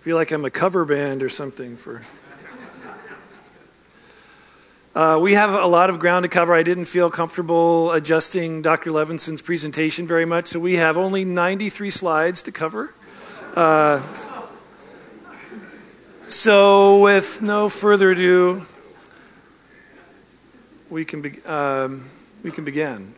[0.00, 2.02] feel like I'm a cover band or something for.
[4.92, 6.52] Uh, we have a lot of ground to cover.
[6.52, 8.90] I didn't feel comfortable adjusting Dr.
[8.90, 12.92] Levinsohn's presentation very much, so we have only 93 slides to cover.
[13.54, 14.02] Uh,
[16.26, 18.62] so, with no further ado,
[20.90, 22.04] we can, be, um,
[22.42, 23.14] we can begin.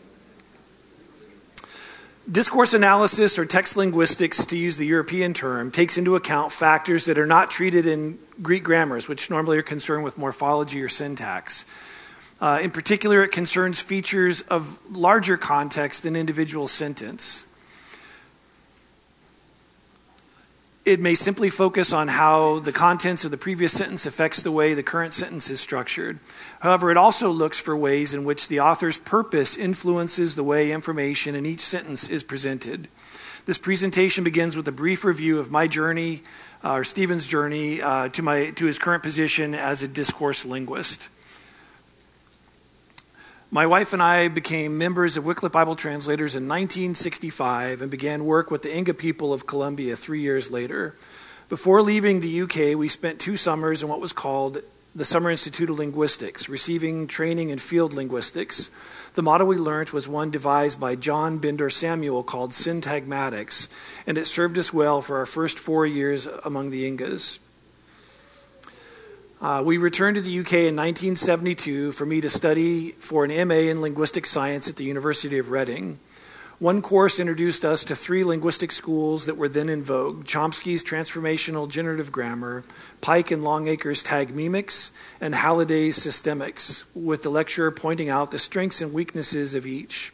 [2.30, 7.18] Discourse analysis or text linguistics, to use the European term, takes into account factors that
[7.18, 11.64] are not treated in Greek grammars, which normally are concerned with morphology or syntax.
[12.40, 17.44] Uh, in particular, it concerns features of larger context than individual sentence.
[20.84, 24.74] It may simply focus on how the contents of the previous sentence affects the way
[24.74, 26.18] the current sentence is structured.
[26.58, 31.36] However, it also looks for ways in which the author's purpose influences the way information
[31.36, 32.88] in each sentence is presented.
[33.46, 36.22] This presentation begins with a brief review of my journey,
[36.64, 41.08] uh, or Stephen's journey, uh, to, my, to his current position as a discourse linguist.
[43.54, 48.50] My wife and I became members of Wycliffe Bible Translators in 1965 and began work
[48.50, 50.94] with the Inga people of Colombia three years later.
[51.50, 54.62] Before leaving the UK, we spent two summers in what was called
[54.94, 58.70] the Summer Institute of Linguistics, receiving training in field linguistics.
[59.16, 63.68] The model we learned was one devised by John Bendor-Samuel called syntagmatics,
[64.06, 67.38] and it served us well for our first four years among the Ingas.
[69.42, 73.54] Uh, we returned to the UK in 1972 for me to study for an MA
[73.54, 75.98] in linguistic science at the University of Reading.
[76.60, 81.68] One course introduced us to three linguistic schools that were then in vogue Chomsky's Transformational
[81.68, 82.62] Generative Grammar,
[83.00, 88.92] Pike and Longacre's Tagmemics, and Halliday's Systemics, with the lecturer pointing out the strengths and
[88.92, 90.12] weaknesses of each.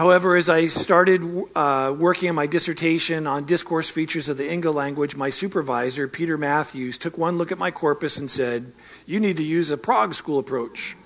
[0.00, 1.20] However, as I started
[1.54, 6.38] uh, working on my dissertation on discourse features of the Inga language, my supervisor, Peter
[6.38, 8.72] Matthews, took one look at my corpus and said,
[9.04, 10.96] You need to use a Prague school approach.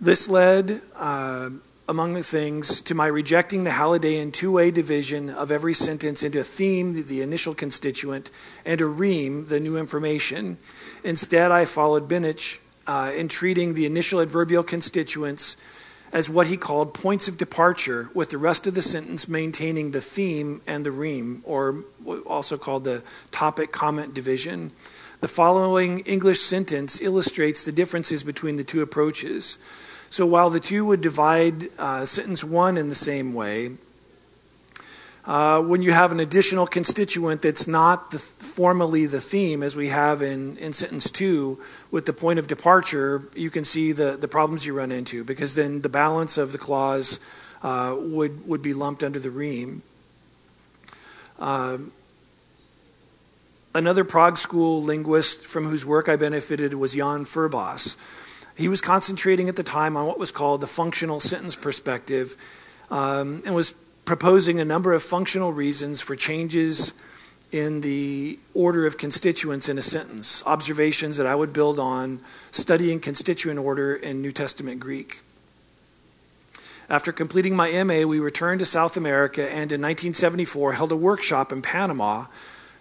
[0.00, 1.50] This led, uh,
[1.88, 6.38] among the things, to my rejecting the Hallidayan two way division of every sentence into
[6.38, 8.30] a theme, the initial constituent,
[8.64, 10.58] and a rheme, the new information.
[11.02, 15.56] Instead, I followed Beneš uh, in treating the initial adverbial constituents
[16.12, 20.00] as what he called points of departure, with the rest of the sentence maintaining the
[20.00, 21.84] theme and the rheme, or
[22.26, 24.70] also called the topic comment division.
[25.20, 29.58] The following English sentence illustrates the differences between the two approaches.
[30.10, 33.72] So while the two would divide uh, sentence one in the same way,
[35.26, 39.88] uh, when you have an additional constituent that's not the, formally the theme, as we
[39.88, 41.58] have in, in sentence two,
[41.90, 45.54] with the point of departure, you can see the, the problems you run into because
[45.54, 47.18] then the balance of the clause
[47.62, 49.80] uh, would, would be lumped under the rheme.
[51.38, 51.92] Um,
[53.74, 57.96] another Prague School linguist from whose work I benefited was Jan Firbas.
[58.56, 62.36] He was concentrating at the time on what was called the functional sentence perspective
[62.90, 63.72] um, and was
[64.04, 67.00] proposing a number of functional reasons for changes
[67.50, 72.20] in the order of constituents in a sentence, observations that I would build on
[72.50, 75.20] studying constituent order in New Testament Greek.
[76.90, 81.52] After completing my MA, we returned to South America and in 1974 held a workshop
[81.52, 82.26] in Panama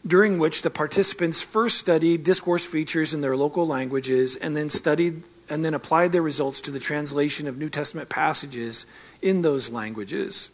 [0.06, 5.24] during which the participants first studied discourse features in their local languages and then studied
[5.50, 8.86] and then applied their results to the translation of New Testament passages
[9.22, 10.52] in those languages.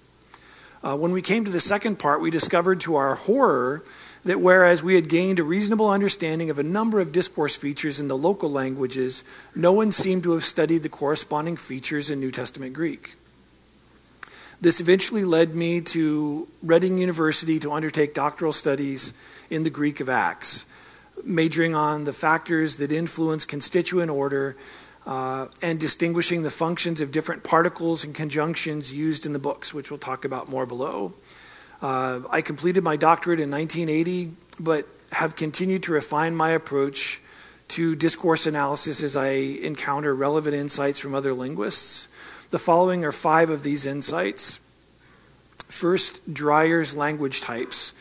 [0.84, 3.84] Uh, when we came to the second part, we discovered to our horror
[4.26, 8.08] that whereas we had gained a reasonable understanding of a number of discourse features in
[8.08, 9.24] the local languages,
[9.56, 13.16] no one seemed to have studied the corresponding features in New Testament Greek.
[14.62, 19.14] This eventually led me to Reading University to undertake doctoral studies
[19.50, 20.66] in the Greek of Acts,
[21.26, 24.56] majoring on the factors that influence constituent order
[25.06, 29.92] uh, and distinguishing the functions of different particles and conjunctions used in the books, which
[29.92, 31.12] we'll talk about more below.
[31.84, 37.22] Uh, I completed my doctorate in 1980, but have continued to refine my approach
[37.68, 42.08] to discourse analysis as I encounter relevant insights from other linguists.
[42.52, 44.62] The following are five of these insights.
[45.68, 47.94] First, Dryer's language types.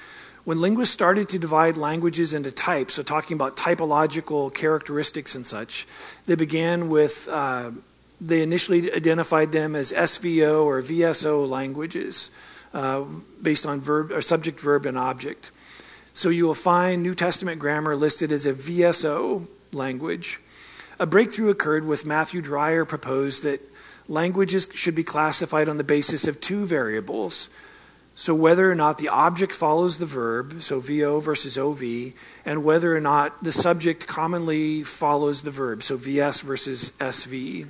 [0.45, 5.89] When linguists started to divide languages into types, so talking about typological characteristics and such,
[6.27, 7.73] they began with, uh,
[8.21, 12.31] they initially identified them as SVO or VSO languages
[12.75, 13.05] uh,
[13.41, 15.51] based on verb or subject, verb, and object.
[16.15, 20.41] So you will find New Testament grammar listed as a VSO language.
[21.01, 23.61] A breakthrough occurred with Matthew Dryer proposed that
[24.09, 27.49] languages should be classified on the basis of two variables
[28.15, 32.13] So, whether or not the object follows the verb, so VO versus OV,
[32.45, 37.69] and whether or not the subject commonly follows the verb, so VS versus SV.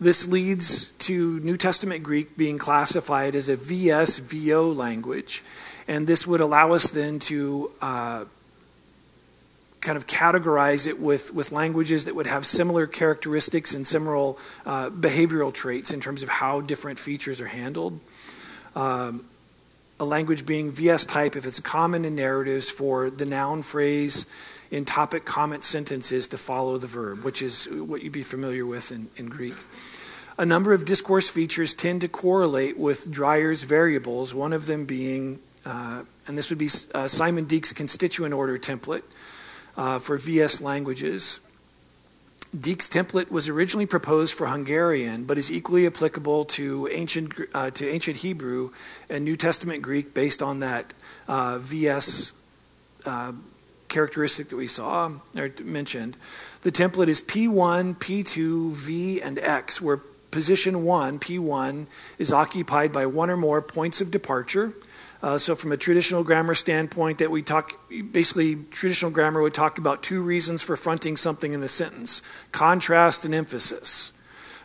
[0.00, 5.42] This leads to New Testament Greek being classified as a VSVO language.
[5.86, 8.24] And this would allow us then to uh,
[9.82, 14.88] kind of categorize it with, with languages that would have similar characteristics and similar uh,
[14.88, 18.00] behavioral traits in terms of how different features are handled.
[18.74, 19.24] Um,
[19.98, 24.24] a language being VS type if it's common in narratives for the noun phrase
[24.70, 28.92] in topic comment sentences to follow the verb, which is what you'd be familiar with
[28.92, 29.54] in, in Greek.
[30.40, 35.38] A number of discourse features tend to correlate with Dryer's variables, one of them being,
[35.66, 39.02] uh, and this would be uh, Simon Dik's constituent order template
[39.76, 41.40] uh, for VS languages.
[42.58, 47.86] Dik's template was originally proposed for Hungarian, but is equally applicable to ancient, uh, to
[47.86, 48.70] ancient Hebrew
[49.10, 50.94] and New Testament Greek based on that
[51.28, 52.32] uh, VS
[53.04, 53.32] uh,
[53.88, 56.16] characteristic that we saw or mentioned.
[56.62, 61.86] The template is P1, P2, V, and X, where position 1, P1,
[62.18, 64.72] is occupied by one or more points of departure.
[65.22, 67.72] Uh, so, from a traditional grammar standpoint, that we talk
[68.10, 72.22] basically traditional grammar would talk about two reasons for fronting something in the sentence:
[72.52, 74.12] contrast and emphasis.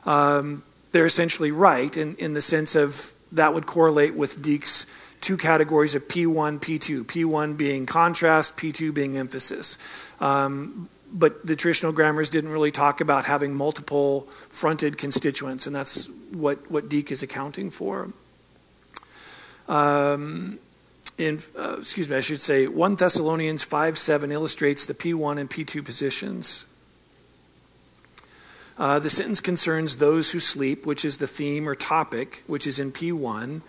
[0.05, 4.85] Um, they're essentially right in, in the sense of that would correlate with Dik's
[5.19, 7.03] two categories of P1, P2.
[7.03, 9.77] P1 being contrast, P2 being emphasis.
[10.21, 16.09] Um, but the traditional grammars didn't really talk about having multiple fronted constituents, and that's
[16.31, 18.11] what, what Dik is accounting for.
[19.67, 20.59] Um,
[21.17, 25.49] in, uh, excuse me, I should say 1 Thessalonians 5 7 illustrates the P1 and
[25.49, 26.67] P2 positions.
[28.77, 32.77] Uh, the sentence concerns those who sleep, which is the theme or topic, which is
[32.77, 33.61] in P1.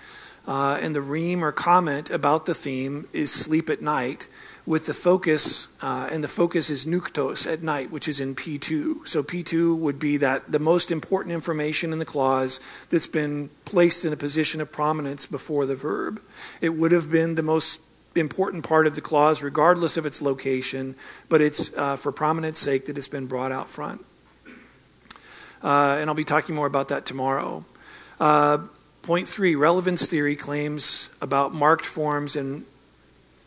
[0.49, 4.29] Uh, and the rheme or comment about the theme is sleep at night,
[4.67, 9.07] with the focus, uh, and the focus is nuktos at night, which is in P2.
[9.07, 14.05] So P2 would be that the most important information in the clause that's been placed
[14.05, 16.21] in a position of prominence before the verb.
[16.61, 17.81] It would have been the most
[18.17, 20.97] important part of the clause, regardless of its location,
[21.29, 24.05] but it's uh, for prominence sake that it's been brought out front.
[25.63, 27.65] Uh, and I'll be talking more about that tomorrow.
[28.19, 28.59] Uh,
[29.03, 32.65] point three relevance theory claims about marked forms and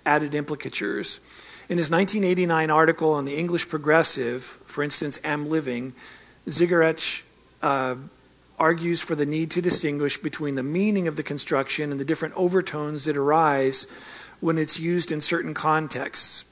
[0.06, 1.20] added implicatures.
[1.70, 5.94] In his 1989 article on the English Progressive, for instance, Am Living,
[6.48, 7.24] Žegarac
[7.62, 7.96] uh,
[8.58, 12.36] argues for the need to distinguish between the meaning of the construction and the different
[12.36, 13.86] overtones that arise
[14.40, 16.46] when it's used in certain contexts.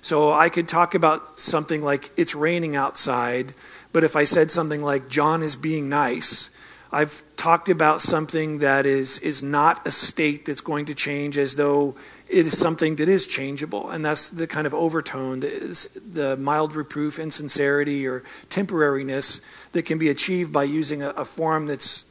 [0.00, 3.52] So I could talk about something like, it's raining outside,
[3.92, 6.49] but if I said something like, John is being nice,
[6.92, 11.54] I've talked about something that is, is not a state that's going to change as
[11.54, 11.94] though
[12.28, 13.90] it is something that is changeable.
[13.90, 20.08] And that's the kind of overtone, the mild reproof, insincerity, or temporariness that can be
[20.08, 22.06] achieved by using a, a form that's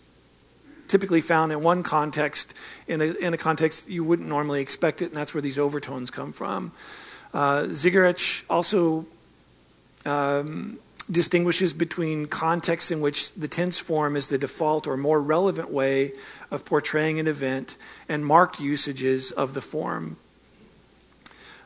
[0.87, 5.05] typically found in one context, in a, in a context you wouldn't normally expect it,
[5.05, 6.71] and that's where these overtones come from.
[7.33, 9.05] Uh, Žegarac also
[10.05, 10.79] um,
[11.11, 16.11] distinguishes between contexts in which the tense form is the default or more relevant way
[16.51, 17.75] of portraying an event
[18.07, 20.17] and marked usages of the form.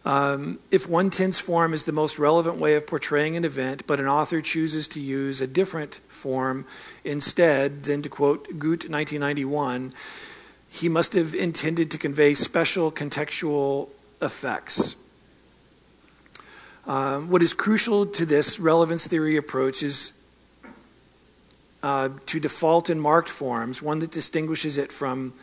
[0.05, 3.99] Um, if one tense form is the most relevant way of portraying an event, but
[3.99, 6.65] an author chooses to use a different form
[7.05, 9.93] instead, then to quote Gutt 1991,
[10.69, 13.89] he must have intended to convey special contextual
[14.21, 14.97] effects.
[16.85, 20.13] Um, what is crucial to this relevance theory approach is
[21.81, 25.33] uh, to default in marked forms, one that distinguishes it from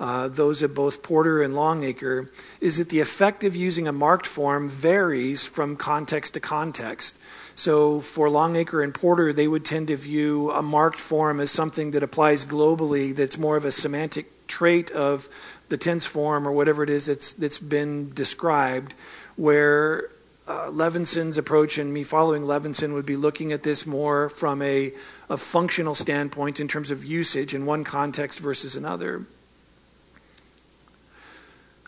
[0.00, 2.28] uh, those of both Porter and Longacre,
[2.60, 7.20] is that the effect of using a marked form varies from context to context.
[7.58, 11.90] So for Longacre and Porter, they would tend to view a marked form as something
[11.92, 15.28] that applies globally, that's more of a semantic trait of
[15.68, 18.94] the tense form or whatever it is that's, that's been described,
[19.36, 20.08] where
[20.48, 24.92] uh, Levinsohn's approach and me following Levinsohn would be looking at this more from a,
[25.28, 29.26] a functional standpoint in terms of usage in one context versus another.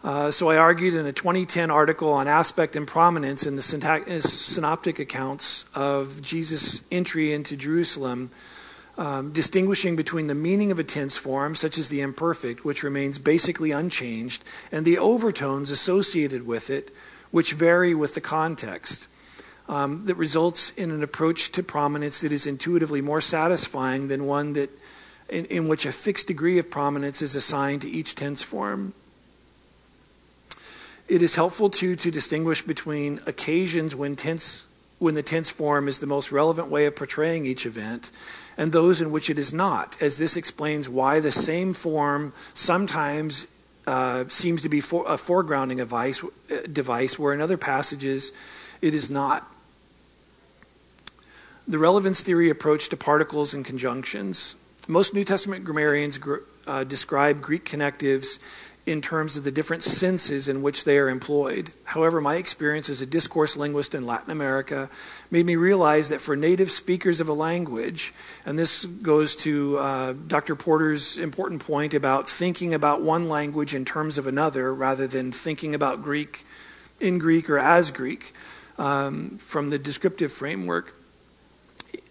[0.05, 4.99] Uh, so I argued in a 2010 article on aspect and prominence in the synoptic
[4.99, 8.31] accounts of Jesus' entry into Jerusalem,
[8.97, 13.19] um, distinguishing between the meaning of a tense form, such as the imperfect, which remains
[13.19, 16.91] basically unchanged, and the overtones associated with it,
[17.31, 19.07] which vary with the context.
[19.69, 24.55] Um, that results in an approach to prominence that is intuitively more satisfying than one
[24.55, 24.69] that
[25.29, 28.95] in, in which a fixed degree of prominence is assigned to each tense form.
[31.09, 34.67] It is helpful too to distinguish between occasions when tense
[34.99, 38.11] when the tense form is the most relevant way of portraying each event
[38.59, 43.47] and those in which it is not, as this explains why the same form sometimes
[43.87, 48.33] uh, seems to be for, a foregrounding device, uh, device, where in other passages
[48.81, 49.47] it is not.
[51.67, 54.57] The relevance theory approach to particles and conjunctions.
[54.89, 56.19] Most New Testament grammarians
[56.67, 58.39] uh, describe Greek connectives
[58.91, 61.71] in terms of the different senses in which they are employed.
[61.85, 64.91] However, my experience as a discourse linguist in Latin America
[65.31, 68.13] made me realize that for native speakers of a language,
[68.45, 70.57] and this goes to uh, Dr.
[70.57, 75.75] Porter's important point about thinking about one language in terms of another rather than thinking
[75.75, 76.45] about Greek
[76.99, 78.33] in Greek or as Greek
[78.77, 80.95] um, from the descriptive framework.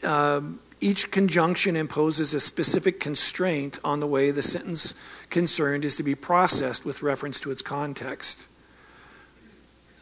[0.03, 0.41] Uh,
[0.81, 4.95] each conjunction imposes a specific constraint on the way the sentence
[5.29, 8.47] concerned is to be processed with reference to its context.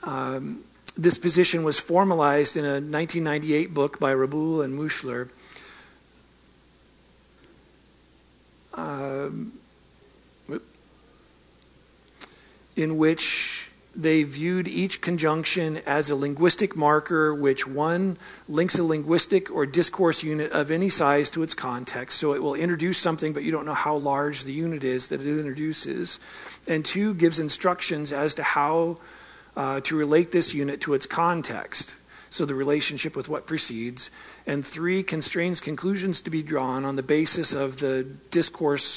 [0.04, 0.64] Um,
[0.96, 5.30] this position was formalized in a 1998 book by Reboul and Moeschler.
[8.76, 9.54] Um,
[12.76, 18.16] in which they viewed each conjunction as a linguistic marker which one
[18.48, 22.54] links a linguistic or discourse unit of any size to its context so it will
[22.54, 26.20] introduce something but you don't know how large the unit is that it introduces
[26.68, 28.98] and two gives instructions as to how
[29.56, 31.96] uh, to relate this unit to its context
[32.30, 34.12] so the relationship with what precedes
[34.46, 38.97] and three constrains conclusions to be drawn on the basis of the discourse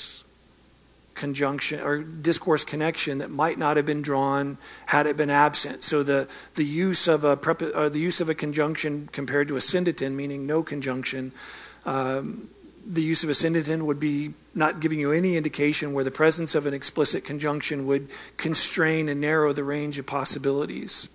[1.20, 5.82] conjunction or discourse connection that might not have been drawn had it been absent.
[5.82, 9.54] So the, the use of a prepo, uh, the use of a conjunction compared to
[9.54, 11.32] asyndeton, meaning no conjunction,
[11.84, 12.48] um,
[12.86, 16.64] the use of asyndeton would be not giving you any indication where the presence of
[16.64, 18.08] an explicit conjunction would
[18.38, 21.10] constrain and narrow the range of possibilities.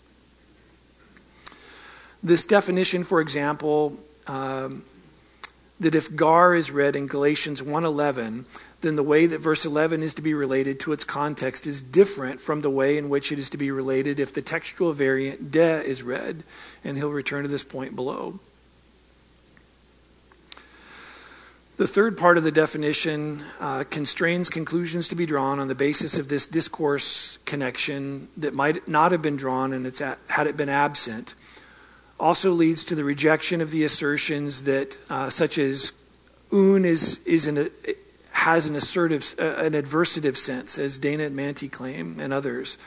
[2.22, 3.98] This definition, for example,
[4.28, 4.84] um,
[5.80, 8.46] that if gar is read in Galatians 1:11,
[8.86, 12.40] then the way that verse 11 is to be related to its context is different
[12.40, 15.82] from the way in which it is to be related if the textual variant de
[15.84, 16.44] is read,
[16.84, 18.40] and he'll return to this point below.
[21.78, 26.18] The third part of the definition uh, constrains conclusions to be drawn on the basis
[26.20, 30.70] of this discourse connection that might not have been drawn and it's had it been
[30.70, 31.34] absent
[32.20, 35.92] also leads to the rejection of the assertions that, uh, such as
[36.52, 37.70] oun is, is an,
[38.36, 42.78] has an assertive, uh, an adversative sense, as Dana and Mantey claim, and others.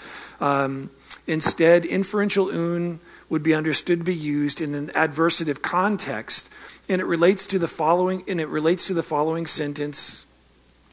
[0.41, 0.91] Um,
[1.27, 3.01] instead, inferential oun
[3.31, 6.53] would be understood to be used in an adversative context,
[6.89, 8.23] and it relates to the following.
[8.29, 10.27] And it relates to the following sentence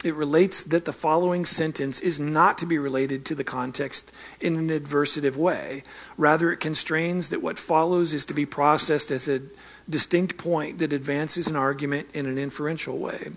[0.04, 4.54] it relates that the following sentence is not to be related to the context in
[4.56, 5.82] an adversative way.
[6.16, 9.40] Rather, it constrains that what follows is to be processed as a
[9.88, 13.30] distinct point that advances an argument in an inferential way.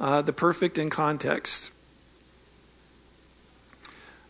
[0.00, 1.70] Uh, the perfect in context.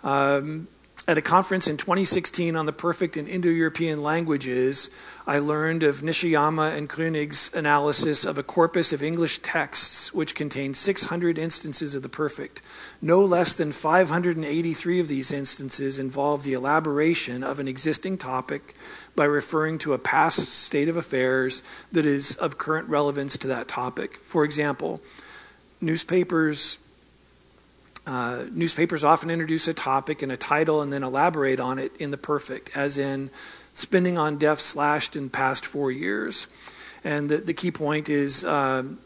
[0.03, 0.67] Um,
[1.07, 4.91] at a conference in 2016 on the perfect in Indo European languages,
[5.27, 10.77] I learned of Nishiyama and Koenig's analysis of a corpus of English texts which contained
[10.77, 12.63] 600 instances of the perfect.
[13.01, 18.75] No less than 583 of these instances involve the elaboration of an existing topic
[19.15, 21.63] by referring to a past state of affairs
[21.93, 24.17] that is of current relevance to that topic.
[24.17, 25.01] For example,
[25.81, 26.79] newspapers
[28.07, 32.11] uh, newspapers often introduce a topic and a title and then elaborate on it in
[32.11, 33.31] the perfect, as in
[33.75, 36.47] spending on deaf slashed in past four years.
[37.05, 38.99] And the, the key point is um,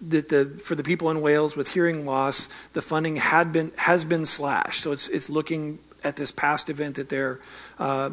[0.00, 4.04] that the, for the people in Wales with hearing loss, the funding had been, has
[4.04, 4.82] been slashed.
[4.82, 7.40] So it's, it's looking at this past event that they're,
[7.78, 8.10] uh,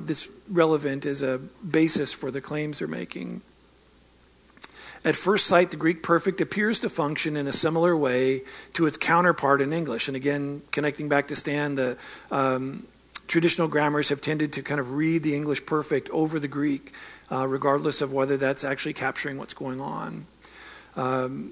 [0.49, 3.41] relevant as a basis for the claims they're making.
[5.05, 8.43] At first sight, the Greek perfect appears to function in a similar way
[8.73, 10.07] to its counterpart in English.
[10.07, 11.97] And again, connecting back to Stan, the
[12.31, 12.87] um,
[13.27, 16.93] traditional grammars have tended to kind of read the English perfect over the Greek,
[17.29, 20.25] uh, regardless of whether that's actually capturing what's going on.
[20.95, 21.51] Um,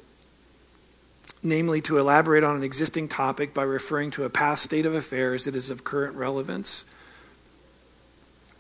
[1.44, 5.46] namely, to elaborate on an existing topic by referring to a past state of affairs
[5.46, 6.86] that is of current relevance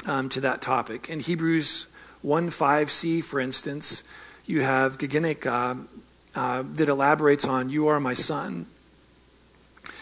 [0.05, 1.09] um, to that topic.
[1.09, 1.87] In Hebrews
[2.23, 4.03] 1 5c, for instance,
[4.45, 5.85] you have Gegenika
[6.35, 8.67] uh, that elaborates on, You are my son.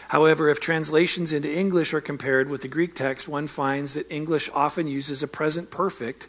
[0.09, 4.49] However, if translations into English are compared with the Greek text, one finds that English
[4.55, 6.27] often uses a present perfect.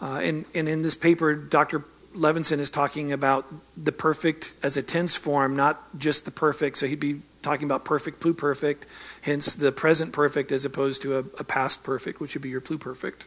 [0.00, 1.84] Uh, and, and in this paper, Dr.
[2.14, 6.78] Levinsohn is talking about the perfect as a tense form, not just the perfect.
[6.78, 8.86] So he'd be talking about perfect, pluperfect,
[9.22, 12.60] hence the present perfect as opposed to a, a past perfect, which would be your
[12.60, 13.24] pluperfect,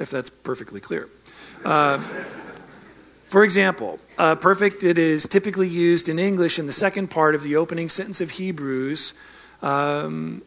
[0.00, 1.08] if that's perfectly clear.
[1.64, 2.02] Uh,
[3.32, 7.42] for example, uh, perfect it is typically used in English in the second part of
[7.42, 9.14] the opening sentence of Hebrews.
[9.62, 10.42] Um,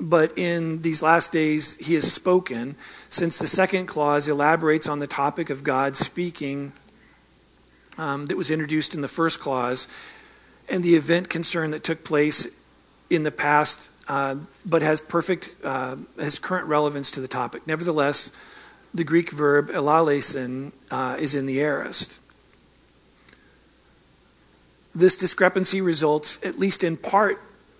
[0.00, 2.76] but in these last days he has spoken,
[3.10, 6.70] since the second clause elaborates on the topic of God speaking
[7.98, 9.88] um, that was introduced in the first clause,
[10.70, 12.64] and the event concern that took place
[13.10, 17.66] in the past, uh, but has perfect, uh, has current relevance to the topic.
[17.66, 18.30] Nevertheless,
[18.94, 22.20] the Greek verb elalesen uh, is in the aorist.
[24.94, 27.38] This discrepancy results, at least in part,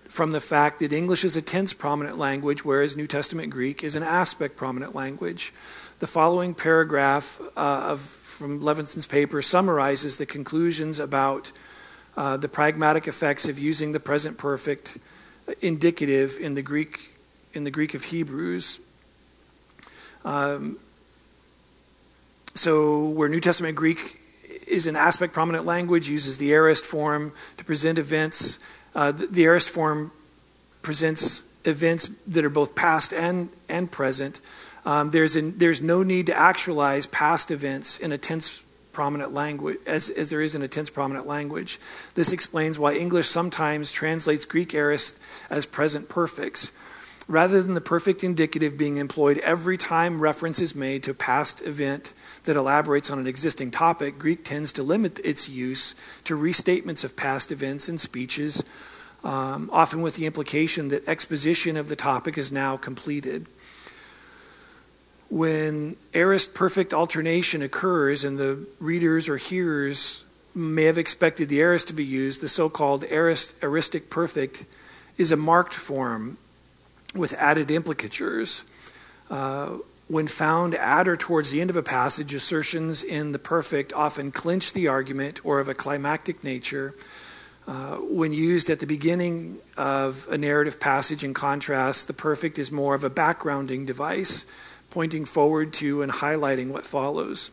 [0.09, 3.95] from the fact that English is a tense prominent language, whereas New Testament Greek is
[3.95, 5.53] an aspect prominent language.
[5.99, 11.51] The following paragraph uh, of, from Levinsohn's paper summarizes the conclusions about
[12.17, 14.97] uh, the pragmatic effects of using the present perfect
[15.61, 17.11] indicative in the Greek
[17.53, 18.79] in the Greek of Hebrews.
[20.25, 20.77] Um,
[22.63, 24.19] so, where New Testament Greek
[24.67, 28.59] is an aspect prominent language, uses the aorist form to present events
[28.95, 30.11] uh, the, the aorist form
[30.81, 34.41] presents events that are both past and, and present.
[34.85, 39.77] Um, there's, an, there's no need to actualize past events in a tense prominent language,
[39.87, 41.79] as, as there is in a tense prominent language.
[42.15, 46.71] This explains why English sometimes translates Greek aorist as present perfects.
[47.27, 51.65] Rather than the perfect indicative being employed every time reference is made to a past
[51.65, 52.13] event
[52.43, 57.15] that elaborates on an existing topic, Greek tends to limit its use to restatements of
[57.15, 58.63] past events and speeches,
[59.23, 63.47] um, often with the implication that exposition of the topic is now completed.
[65.29, 71.87] When aorist perfect alternation occurs and the readers or hearers may have expected the aorist
[71.87, 74.65] to be used, the so called aorist aoristic perfect
[75.17, 76.37] is a marked form
[77.15, 78.63] with added implicatures.
[79.29, 83.93] Uh, when found at or towards the end of a passage, assertions in the perfect
[83.93, 86.93] often clinch the argument or of a climactic nature.
[87.65, 92.71] Uh, when used at the beginning of a narrative passage, in contrast, the perfect is
[92.71, 94.45] more of a backgrounding device,
[94.89, 97.51] pointing forward to and highlighting what follows.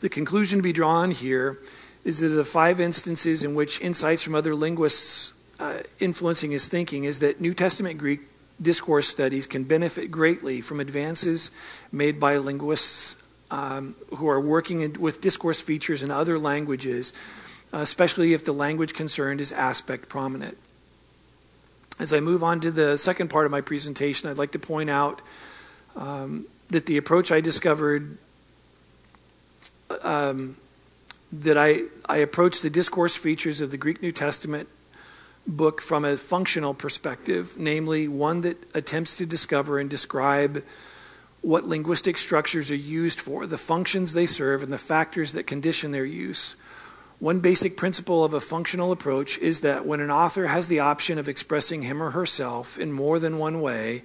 [0.00, 1.58] The conclusion to be drawn here
[2.04, 5.33] is that of the five instances in which insights from other linguists
[5.64, 8.20] uh, influencing his thinking is that New Testament Greek
[8.60, 11.50] discourse studies can benefit greatly from advances
[11.90, 13.16] made by linguists
[13.50, 17.14] um, who are working in, with discourse features in other languages,
[17.72, 20.58] especially if the language concerned is aspect prominent.
[21.98, 24.90] As I move on to the second part of my presentation, I'd like to point
[24.90, 25.22] out
[25.96, 28.18] um, that the approach I discovered
[30.02, 30.56] um,
[31.32, 34.68] that I, I approach the discourse features of the Greek New Testament
[35.46, 40.62] book from a functional perspective, namely one that attempts to discover and describe
[41.42, 45.92] what linguistic structures are used for, the functions they serve, and the factors that condition
[45.92, 46.56] their use.
[47.18, 51.18] One basic principle of a functional approach is that when an author has the option
[51.18, 54.02] of expressing him or herself in more than one way,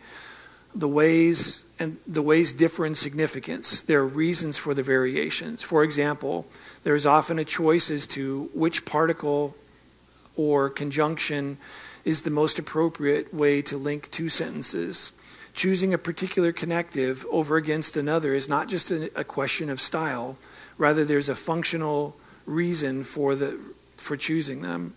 [0.76, 3.82] the ways and the ways differ in significance.
[3.82, 5.64] There are reasons for the variations.
[5.64, 6.46] For example,
[6.84, 9.56] there is often a choice as to which particle
[10.40, 11.58] or conjunction
[12.06, 15.12] is the most appropriate way to link two sentences.
[15.54, 20.38] Choosing a particular connective over against another is not just a, question of style,
[20.78, 23.60] rather, there's a functional reason for, the,
[23.98, 24.94] for choosing them.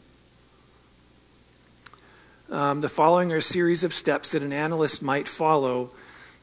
[2.48, 5.90] Um, the following are a series of steps that an analyst might follow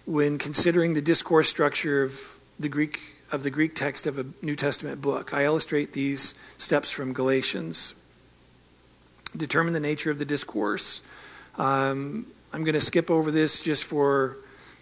[0.05, 2.99] when considering the discourse structure of the Greek
[3.31, 5.35] of the Greek text of a New Testament book.
[5.35, 7.93] I illustrate these steps from Galatians
[9.37, 11.01] determine the nature of the discourse.
[11.57, 14.37] Um, I'm going to skip over this just for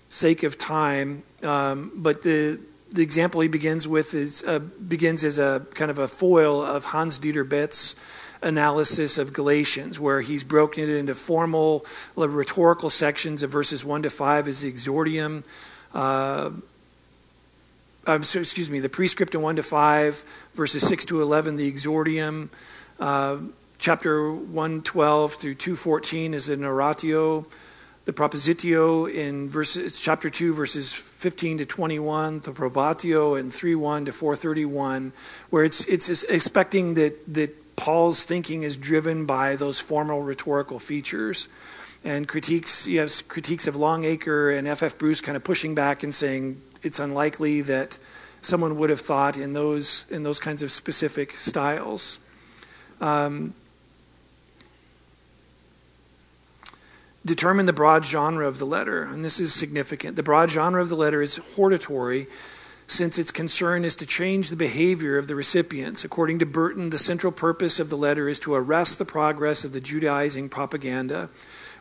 [0.10, 5.40] sake of time, um, but the the example he begins with is uh, begins as
[5.40, 7.96] a kind of a foil of Hans Dieter Betz's
[8.42, 14.10] analysis of Galatians, where he's broken it into formal rhetorical sections of verses one to
[14.10, 15.44] five as the exordium.
[15.94, 16.52] Uh,
[18.08, 22.50] excuse me, the prescript in one to five, verses six to eleven, the exordium.
[23.00, 23.40] Uh,
[23.80, 27.46] chapter 112 through 214 is an oratio.
[28.06, 34.06] The propositio in verses, chapter 2, verses 15 to 21, the probatio in 3 1
[34.06, 35.12] to 431,
[35.50, 41.50] where it's, it's expecting that, that Paul's thinking is driven by those formal rhetorical features.
[42.04, 44.98] And critiques, you critiques of Longacre and F.F.
[44.98, 47.98] Bruce kind of pushing back and saying it's unlikely that
[48.42, 52.20] someone would have thought in those in those kinds of specific styles.
[53.02, 53.54] Um,
[57.28, 60.16] determine the broad genre of the letter, and this is significant.
[60.16, 62.28] The broad genre of the letter is hortatory,
[62.88, 66.04] since its concern is to change the behavior of the recipients.
[66.04, 69.74] According to Burton, the central purpose of the letter is to arrest the progress of
[69.74, 71.30] the Judaizing propaganda,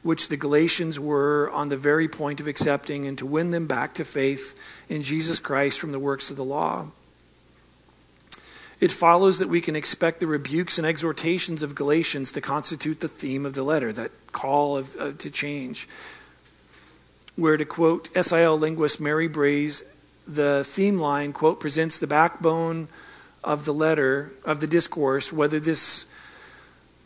[0.02, 3.94] which the Galatians were on the very point of accepting, and to win them back
[3.94, 6.88] to faith in Jesus Christ from the works of the law.
[8.78, 13.08] It follows that we can expect the rebukes and exhortations of Galatians to constitute the
[13.08, 15.88] theme of the letter, that call of, uh, to change.
[17.36, 19.82] Where to quote SIL linguist Mary Breeze,
[20.26, 22.88] the theme line, quote, presents the backbone
[23.42, 26.06] of the letter, of the discourse, whether this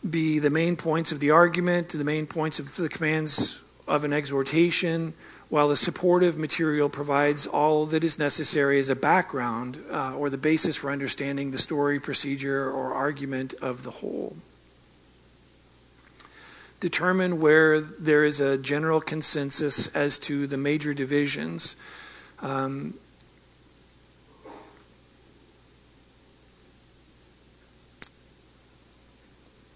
[0.09, 4.11] be the main points of the argument, the main points of the commands of an
[4.11, 5.13] exhortation,
[5.51, 10.37] while the supportive material provides all that is necessary as a background uh, or the
[10.37, 14.37] basis for understanding the story, procedure, or argument of the whole.
[16.79, 21.75] Determine where there is a general consensus as to the major divisions.
[22.41, 22.93] Um,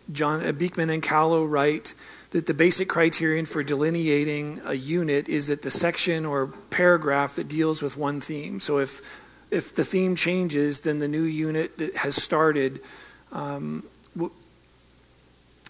[0.09, 1.93] John uh, Beekman and Callow write
[2.36, 7.48] that the basic criterion for delineating a unit is that the section or paragraph that
[7.48, 8.60] deals with one theme.
[8.60, 12.82] So if if the theme changes, then the new unit that has started.
[13.32, 13.84] Um,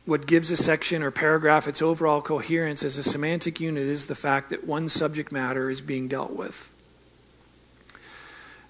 [0.08, 4.16] what gives a section or paragraph its overall coherence as a semantic unit is the
[4.16, 6.74] fact that one subject matter is being dealt with.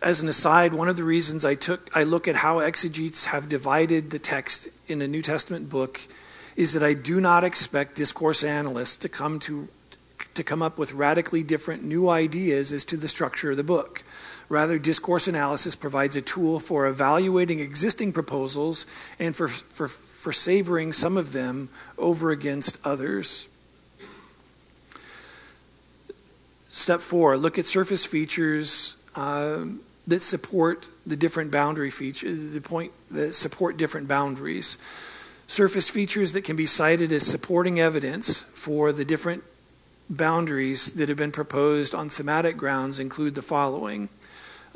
[0.01, 3.47] As an aside, one of the reasons I took I look at how exegetes have
[3.47, 6.01] divided the text in a New Testament book
[6.55, 9.67] is that I do not expect discourse analysts to come to
[10.35, 14.03] to come up with radically different new ideas as to the structure of the book.
[14.49, 18.85] Rather, discourse analysis provides a tool for evaluating existing proposals
[19.17, 23.47] and for, for, for savoring some of them over against others.
[26.67, 29.63] Step four look at surface features uh,
[30.05, 34.77] that support the different boundary features, the point that support different boundaries
[35.47, 39.43] surface features that can be cited as supporting evidence for the different
[40.09, 44.09] boundaries that have been proposed on thematic grounds include the following.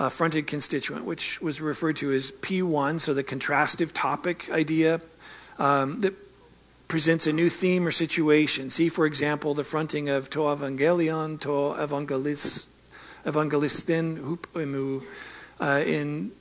[0.09, 5.01] Fronted constituent, which was referred to as P1, so the contrastive topic idea
[5.59, 6.13] um, that
[6.87, 8.69] presents a new theme or situation.
[8.69, 12.65] See, for example, the fronting of to evangelion, to evangelis,
[13.25, 15.03] evangelistin hupemu
[15.59, 16.31] uh, in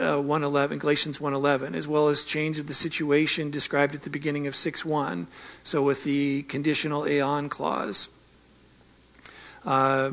[0.00, 4.46] uh, 111, Galatians 1:11, as well as change of the situation described at the beginning
[4.46, 5.26] of 6:1.
[5.62, 8.08] So with the conditional aeon clause,
[9.64, 10.10] uh,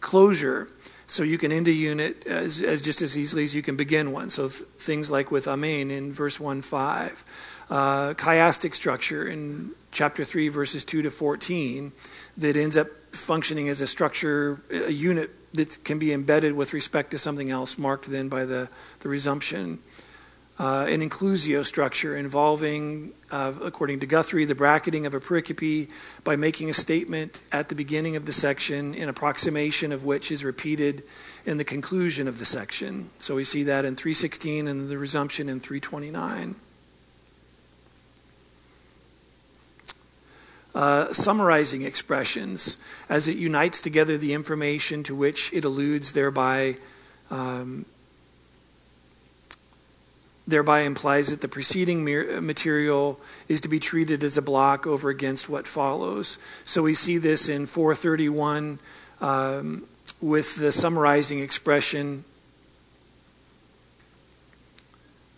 [0.00, 0.68] closure.
[1.06, 4.12] So you can end a unit as, as just as easily as you can begin
[4.12, 4.28] one.
[4.28, 7.24] So th- things like with amen in verse 1:5,
[7.70, 11.92] uh, chiastic structure in chapter 3 verses 2 to 14
[12.36, 12.88] that ends up
[13.24, 17.78] functioning as a structure, a unit that can be embedded with respect to something else,
[17.78, 18.68] marked then by the,
[19.00, 19.78] the resumption.
[20.58, 25.88] Uh, an inclusio structure involving, uh, according to Guthrie, the bracketing of a pericope
[26.24, 30.42] by making a statement at the beginning of the section, an approximation of which is
[30.42, 31.04] repeated
[31.46, 33.08] in the conclusion of the section.
[33.20, 36.56] So we see that in 316 and the resumption in 329.
[40.74, 42.76] Uh, summarizing expressions
[43.08, 46.76] as it unites together the information to which it alludes, thereby.
[47.30, 47.86] Um,
[50.48, 55.48] thereby implies that the preceding material is to be treated as a block over against
[55.48, 56.38] what follows.
[56.64, 58.78] So we see this in 431
[59.20, 59.84] um,
[60.22, 62.24] with the summarizing expression.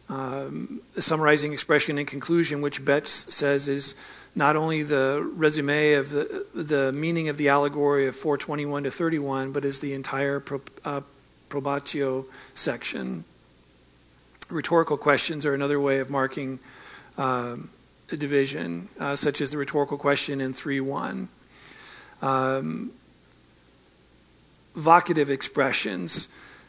[0.08, 3.94] Um, the summarizing expression in conclusion, which Betz says is
[4.34, 9.52] not only the resume of the, the meaning of the allegory of 421 to 31,
[9.52, 11.00] but is the entire pro, uh,
[11.48, 13.24] probatio section.
[14.48, 16.60] Rhetorical questions are another way of marking
[17.18, 17.56] uh,
[18.12, 21.28] a division, uh, such as the rhetorical question in 3 1.
[22.22, 22.92] Um,
[24.76, 26.28] vocative expressions.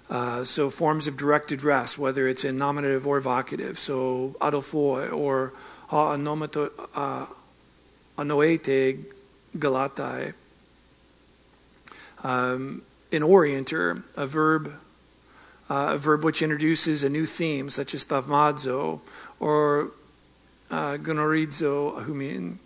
[0.09, 3.77] Uh, so forms of direct address, whether it's in nominative or vocative.
[3.77, 5.53] So adelphoi or
[5.87, 6.17] ha
[8.21, 9.03] anoete
[9.57, 10.33] galatai.
[12.23, 14.71] Um, an orienter, a verb,
[15.69, 19.01] uh, a verb which introduces a new theme, such as thavmazo
[19.39, 19.91] or
[20.69, 22.57] uh, gonorizo humin,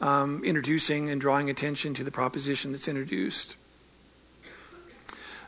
[0.00, 3.56] um, introducing and drawing attention to the proposition that's introduced.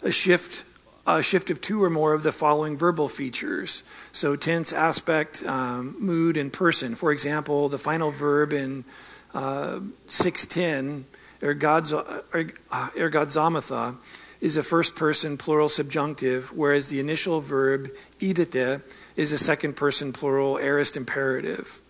[0.03, 0.65] A shift
[1.07, 3.83] a shift of two or more of the following verbal features.
[4.13, 6.95] So tense, aspect, um, mood, and person.
[6.95, 8.85] For example, the final verb in
[9.35, 11.07] uh, 610,
[11.41, 13.97] ergodzomatha,
[14.41, 17.89] is a first person plural subjunctive, whereas the initial verb,
[18.19, 18.81] idite,
[19.17, 21.81] is a second person plural aorist imperative.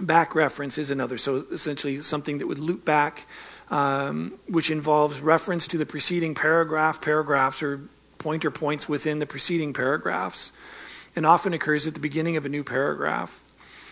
[0.00, 3.26] Back reference is another, so essentially something that would loop back,
[3.70, 7.00] um, which involves reference to the preceding paragraph.
[7.00, 7.80] Paragraphs or
[8.18, 10.52] pointer points within the preceding paragraphs,
[11.14, 13.42] and often occurs at the beginning of a new paragraph.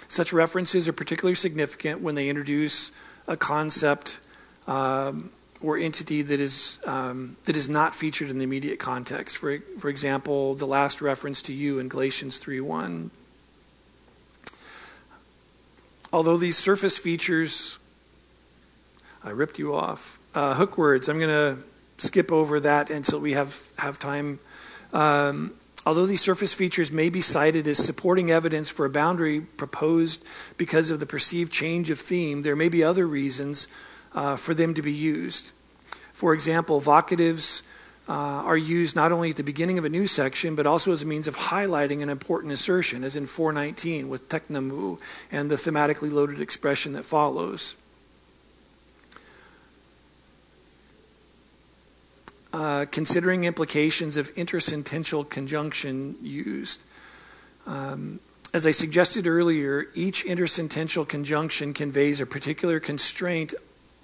[0.08, 2.92] Such references are particularly significant when they introduce
[3.26, 4.20] a concept
[4.66, 9.36] um, or entity that is um, that is not featured in the immediate context.
[9.36, 13.10] For for example, the last reference to you in Galatians 3:1.
[16.12, 17.78] Although these surface features,
[19.24, 20.18] I ripped you off.
[20.34, 21.08] Uh, hook words.
[21.08, 21.58] I'm going to
[21.98, 24.38] skip over that until we have have time.
[24.92, 25.54] Um,
[25.86, 30.90] although these surface features may be cited as supporting evidence for a boundary proposed because
[30.90, 33.68] of the perceived change of theme, there may be other reasons
[34.12, 35.52] uh, for them to be used.
[36.12, 37.62] For example, vocatives
[38.08, 41.02] uh, are used not only at the beginning of a new section, but also as
[41.02, 46.12] a means of highlighting an important assertion, as in 419 with teknamu and the thematically
[46.12, 47.76] loaded expression that follows.
[52.56, 56.88] Uh, considering implications of intersentential conjunction used.
[57.66, 58.18] Um,
[58.54, 63.52] as I suggested earlier, each intersentential conjunction conveys a particular constraint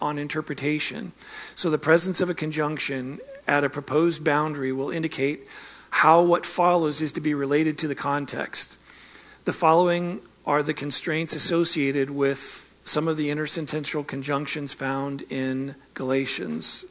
[0.03, 1.12] on interpretation.
[1.55, 5.49] So the presence of a conjunction at a proposed boundary will indicate
[5.88, 8.79] how what follows is to be related to the context.
[9.47, 16.85] The following are the constraints associated with some of the intersentential conjunctions found in Galatians.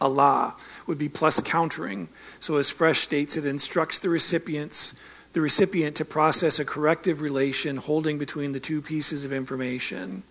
[0.00, 0.54] Alla
[0.86, 2.08] would be plus countering.
[2.40, 4.94] So as Fresch states, it instructs the recipients
[5.34, 10.22] the recipient to process a corrective relation holding between the two pieces of information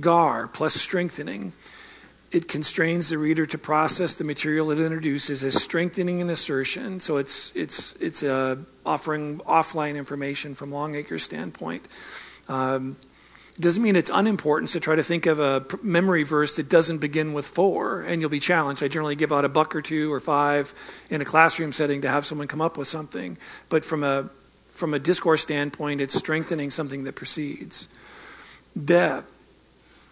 [0.00, 1.52] gar plus strengthening.
[2.32, 7.00] It constrains the reader to process the material it introduces as strengthening an assertion.
[7.00, 11.88] So it's it's it's uh, offering offline information from Longacre's standpoint.
[12.48, 12.96] Um,
[13.58, 17.32] doesn't mean it's unimportant to try to think of a memory verse that doesn't begin
[17.32, 18.82] with four, and you'll be challenged.
[18.82, 20.74] I generally give out a buck or two or five
[21.08, 23.38] in a classroom setting to have someone come up with something.
[23.68, 24.30] But from a
[24.68, 27.88] from a discourse standpoint, it's strengthening something that precedes.
[28.76, 29.24] De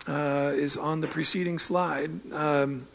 [0.08, 2.10] uh, is on the preceding slide.
[2.32, 2.86] Um,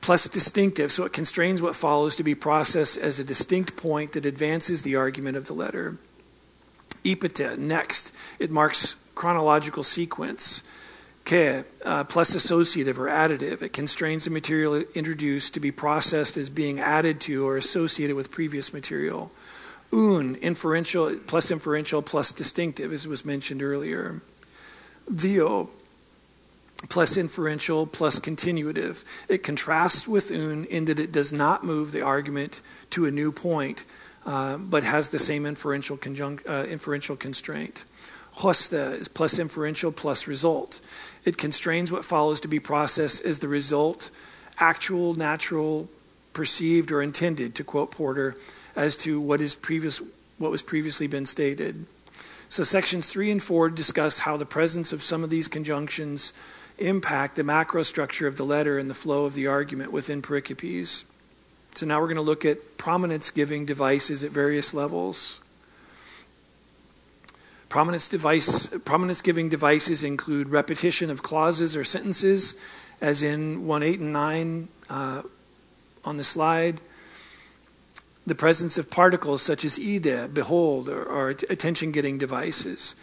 [0.00, 4.24] plus distinctive, so it constrains what follows to be processed as a distinct point that
[4.24, 5.98] advances the argument of the letter.
[7.04, 10.62] Epithet, next, it marks chronological sequence.
[11.30, 16.80] Uh, plus associative or additive, it constrains the material introduced to be processed as being
[16.80, 19.30] added to or associated with previous material.
[19.92, 24.22] Oun, inferential plus inferential plus distinctive, as was mentioned earlier.
[25.06, 25.68] Vio,
[26.88, 29.04] plus inferential plus continuative.
[29.28, 33.32] It contrasts with oun in that it does not move the argument to a new
[33.32, 33.84] point,
[34.24, 35.98] uh, but has the same inferential,
[36.48, 37.84] uh, inferential constraint.
[38.38, 40.80] Hosta is plus inferential plus result.
[41.24, 44.10] It constrains what follows to be processed as the result,
[44.58, 45.88] actual, natural,
[46.32, 48.36] perceived, or intended, to quote Porter,
[48.76, 50.00] as to what is previous
[50.38, 51.84] what was previously been stated.
[52.48, 56.32] So sections three and four discuss how the presence of some of these conjunctions
[56.78, 61.04] impact the macro structure of the letter and the flow of the argument within pericopes.
[61.74, 65.40] So now we're going to look at prominence giving devices at various levels.
[67.68, 72.56] Prominence, device, prominence giving devices include repetition of clauses or sentences,
[73.00, 75.22] as in 1, 8, and 9 uh,
[76.04, 76.80] on the slide.
[78.26, 82.94] The presence of particles such as ide, behold, or, or attention getting devices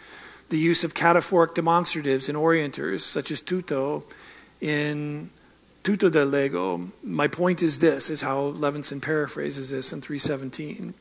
[0.48, 4.04] the use of cataphoric demonstratives and orienters, such as tuto,
[4.60, 5.30] in
[5.82, 6.88] tutto del lego.
[7.02, 10.94] My point is this, is how Levinsohn paraphrases this in 317.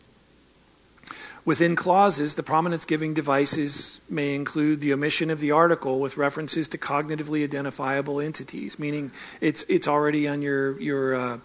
[1.45, 6.67] Within clauses, the prominence giving devices may include the omission of the article with references
[6.69, 11.37] to cognitively identifiable entities, meaning it's, it's already on your, your, uh,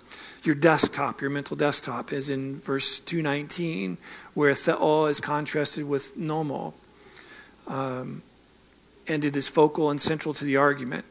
[0.42, 3.98] your desktop, your mental desktop, as in verse 219,
[4.32, 6.72] where theo is contrasted with nomo
[7.68, 8.22] um,
[9.06, 11.04] and it is focal and central to the argument.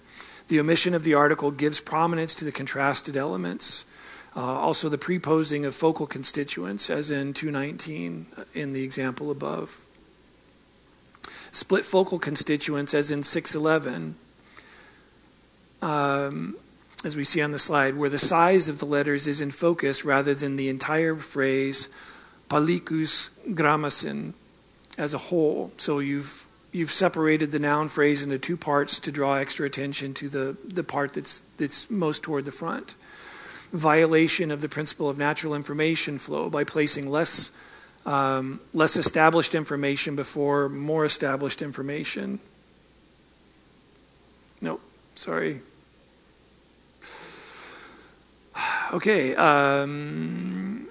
[0.47, 3.85] The omission of the article gives prominence to the contrasted elements.
[4.39, 9.81] Uh, also, the preposing of focal constituents, as in 219 uh, in the example above.
[11.51, 14.15] Split focal constituents, as in 611.
[15.81, 16.55] Um,
[17.03, 20.05] as we see on the slide, where the size of the letters is in focus
[20.05, 21.89] rather than the entire phrase
[22.47, 24.35] palicus grammasin
[24.97, 25.73] as a whole.
[25.75, 30.29] So you've you've separated the noun phrase into two parts to draw extra attention to
[30.29, 32.95] the, the part that's that's most toward the front.
[33.71, 37.51] Violation of the principle of natural information flow by placing less
[38.05, 42.39] um, less established information before more established information.
[44.61, 44.81] Nope,
[45.15, 45.61] sorry.
[48.91, 50.87] Okay, um,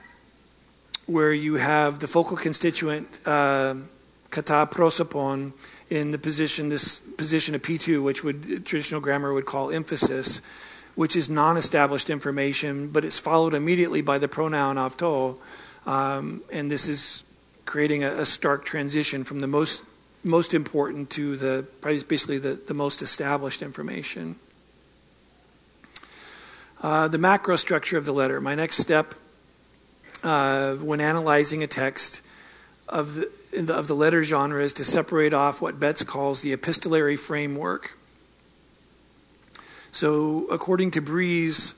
[1.07, 3.75] where you have the focal constituent uh,
[4.31, 5.53] kata prosopon
[5.91, 10.43] in the position this position of P2, which would traditional grammar would call emphasis,
[10.99, 15.39] which is non-established information, but it's followed immediately by the pronoun avto,
[15.87, 17.25] um, and this is
[17.67, 19.85] creating a, a, stark transition from the most
[20.25, 24.35] most important to the basically the, the most established information.
[26.83, 28.41] Uh, the macro structure of the letter.
[28.41, 29.15] My next step
[30.25, 32.27] uh, when analyzing a text
[32.89, 36.53] of the, the, of the letter genre is to separate off what Betz calls the
[36.53, 37.98] epistolary framework.
[39.99, 41.75] So, according to Breeze,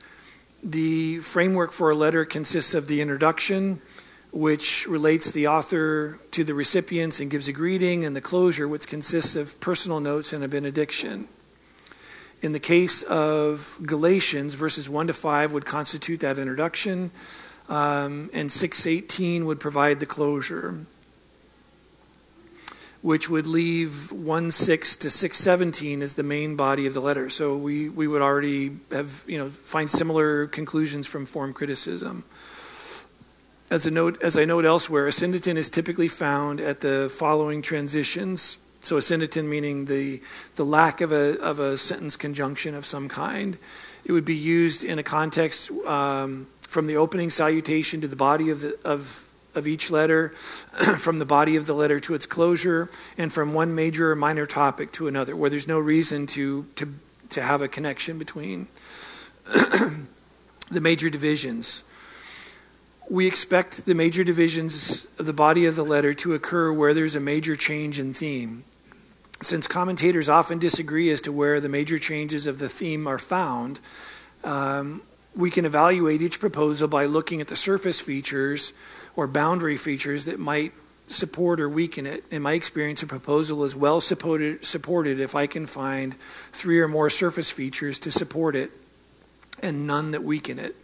[0.62, 3.80] the framework for a letter consists of the introduction,
[4.30, 8.86] which relates the author to the recipients and gives a greeting, and the closure, which
[8.86, 11.28] consists of personal notes and a benediction.
[12.42, 17.12] In the case of Galatians, verses 1 to 5 would constitute that introduction,
[17.70, 20.80] um, and 618 would provide the closure,
[23.02, 27.30] which would leave 1 6 to 617 as the main body of the letter.
[27.30, 32.24] So we, we would already have, you know, find similar conclusions from form criticism.
[33.70, 35.12] As, a note, as I note elsewhere, a
[35.56, 39.02] is typically found at the following transitions so a
[39.48, 40.22] meaning the,
[40.56, 43.58] the lack of a, of a sentence conjunction of some kind.
[44.04, 48.50] It would be used in a context um, from the opening salutation to the body
[48.50, 50.28] of, the, of, of each letter,
[50.98, 54.46] from the body of the letter to its closure, and from one major or minor
[54.46, 56.94] topic to another, where there's no reason to, to,
[57.30, 58.66] to have a connection between
[60.70, 61.84] the major divisions.
[63.10, 67.16] We expect the major divisions of the body of the letter to occur where there's
[67.16, 68.62] a major change in theme.
[69.42, 73.80] Since commentators often disagree as to where the major changes of the theme are found,
[74.44, 75.02] um,
[75.34, 78.72] we can evaluate each proposal by looking at the surface features
[79.16, 80.72] or boundary features that might
[81.06, 82.24] support or weaken it.
[82.30, 86.88] In my experience, a proposal is well supported, supported if I can find three or
[86.88, 88.70] more surface features to support it
[89.62, 90.76] and none that weaken it.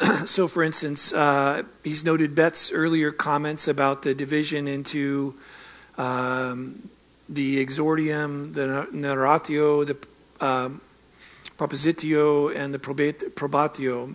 [0.26, 5.34] so, for instance, uh, he's noted Betz' earlier comments about the division into
[5.98, 6.88] um,
[7.28, 10.80] the exordium, the narratio, the um,
[11.58, 14.14] propositio, and the probatio.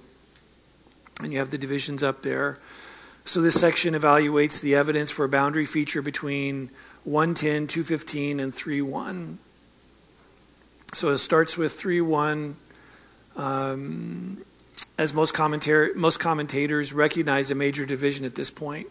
[1.22, 2.60] And you have the divisions up there.
[3.28, 6.70] So this section evaluates the evidence for a boundary feature between
[7.06, 9.40] 110, 215, and 31.
[10.94, 12.56] So it starts with 31.
[13.36, 14.38] Um,
[15.00, 18.88] as most, commentar- most commentators recognize a major division at this point.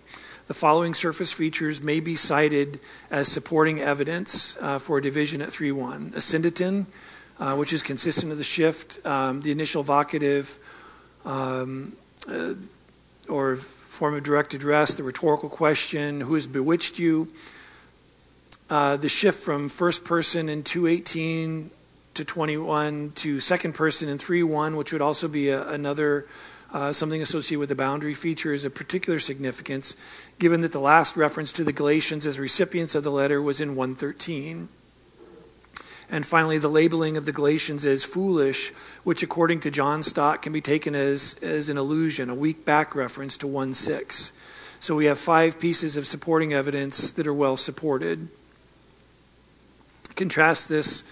[0.49, 2.81] The following surface features may be cited
[3.13, 6.13] as supporting evidence uh, for a division at 3.1.
[6.13, 6.87] Asyndeton,
[7.39, 10.59] uh, which is consistent of the shift, um, the initial vocative
[11.25, 11.95] um,
[12.29, 12.55] uh,
[13.95, 17.29] form of direct address, the rhetorical question, who has bewitched you,
[18.69, 21.71] uh, the shift from first person in 218
[22.15, 26.27] to 21 to second person in 3.1, which would also be a, another
[26.73, 31.17] uh, something associated with the boundary feature is of particular significance, given that the last
[31.17, 34.69] reference to the Galatians as recipients of the letter was in 113.
[36.11, 38.71] And finally, the labeling of the Galatians as foolish,
[39.05, 42.95] which according to John Stott can be taken as, as an allusion, a weak back
[42.95, 44.77] reference to 1 6.
[44.81, 48.29] So we have five pieces of supporting evidence that are well supported.
[50.15, 51.11] Contrast this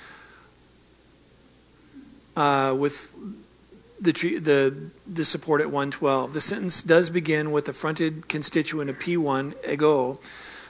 [2.37, 3.15] uh, with
[4.01, 6.35] the, the, the support at 112.
[6.35, 10.21] The sentence does begin with the fronted constituent of P1, ego,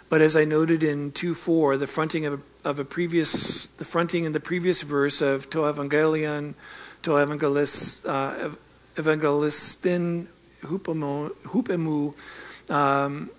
[0.09, 4.33] but as I noted in 2.4, the fronting of of a previous, the fronting in
[4.33, 6.55] the previous verse of to evangelion,
[7.03, 8.51] to evangelist, uh,
[8.95, 10.27] evangelistin
[10.63, 12.15] hupemu,
[12.71, 13.31] um,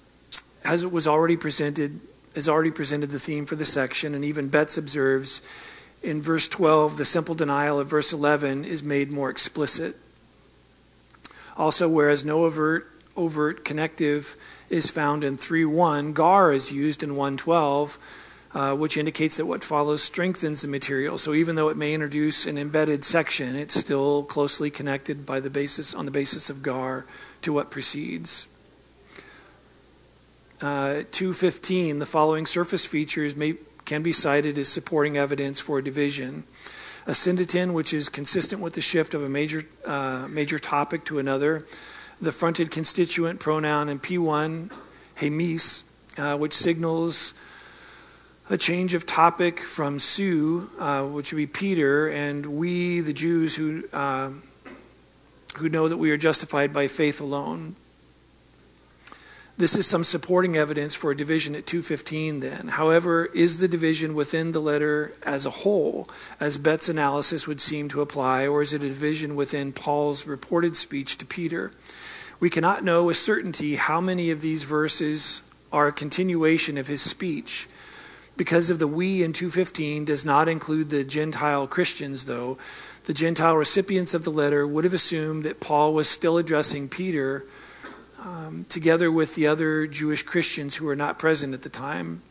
[0.66, 2.00] has was already presented,
[2.36, 5.42] has already presented the theme for the section, and even Betz observes
[6.04, 9.96] in verse 12, the simple denial of verse 11 is made more explicit.
[11.56, 14.36] Also, whereas no overt, overt connective
[14.70, 17.98] is found in 3.1, gar is used in 112.
[18.54, 21.18] Uh, which indicates that what follows strengthens the material.
[21.18, 25.50] So even though it may introduce an embedded section, it's still closely connected by the
[25.50, 27.08] basis on the basis of gar
[27.42, 28.48] to what precedes.
[30.62, 35.84] Uh, 215, the following surface features may, can be cited as supporting evidence for a
[35.84, 36.44] division.
[37.06, 41.66] Asyndeton, which is consistent with the shift of a major, uh, major topic to another.
[42.22, 44.74] The fronted constituent pronoun in P1,
[45.18, 45.84] hemis,
[46.18, 47.34] uh, which signals
[48.50, 53.56] a change of topic from Sue, uh, which would be Peter, and we, the Jews
[53.56, 54.32] who, uh,
[55.58, 57.76] who know that we are justified by faith alone.
[59.56, 62.68] This is some supporting evidence for a division at 215 then.
[62.70, 67.88] However, is the division within the letter as a whole, as Betz' analysis would seem
[67.90, 71.72] to apply, or is it a division within Paul's reported speech to Peter?
[72.40, 77.02] We cannot know with certainty how many of these verses are a continuation of his
[77.02, 77.70] speech
[78.36, 82.58] because of the we in 215 does not include the Gentile Christians, though.
[83.06, 87.46] The Gentile recipients of the letter would have assumed that Paul was still addressing Peter
[88.24, 92.22] um, together with the other Jewish Christians who were not present at the time.